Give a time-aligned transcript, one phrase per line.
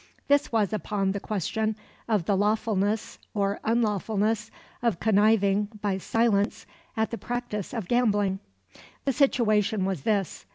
[0.27, 1.75] This was upon the question
[2.07, 4.49] of the lawfulness or unlawfulness
[4.81, 6.65] of conniving, by silence,
[6.97, 8.39] at the practice of gambling.
[9.05, 10.47] The situation was this.